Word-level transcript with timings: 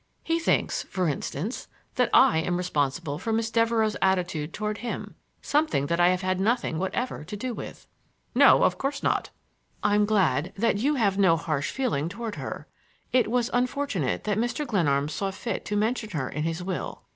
He 0.23 0.39
thinks, 0.39 0.81
for 0.81 1.07
instance, 1.07 1.67
that 1.93 2.09
I 2.11 2.39
am 2.39 2.57
responsible 2.57 3.19
for 3.19 3.31
Miss 3.31 3.51
Devereux's 3.51 3.95
attitude 4.01 4.51
toward 4.51 4.79
him,—something 4.79 5.85
that 5.85 5.99
I 5.99 6.09
have 6.09 6.23
had 6.23 6.39
nothing 6.39 6.79
whatever 6.79 7.23
to 7.23 7.37
do 7.37 7.53
with." 7.53 7.85
"No, 8.33 8.63
of 8.63 8.79
course 8.79 9.03
not." 9.03 9.29
"I'm 9.83 10.05
glad 10.05 10.53
you 10.57 10.95
have 10.95 11.19
no 11.19 11.37
harsh 11.37 11.69
feeling 11.69 12.09
toward 12.09 12.33
her. 12.37 12.65
It 13.11 13.29
was 13.29 13.51
unfortunate 13.53 14.23
that 14.23 14.39
Mr. 14.39 14.65
Glenarm 14.65 15.07
saw 15.07 15.29
fit 15.29 15.65
to 15.65 15.77
mention 15.77 16.09
her 16.09 16.27
in 16.27 16.45
his 16.45 16.63
will. 16.63 17.03